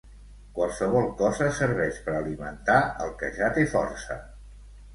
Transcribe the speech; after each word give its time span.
Qualsevol 0.53 1.09
cosa 1.19 1.49
serveix 1.59 2.01
per 2.07 2.17
alimentar 2.21 2.81
el 3.07 3.15
que 3.21 3.33
ja 3.39 3.53
té 3.59 3.69
força. 3.77 4.21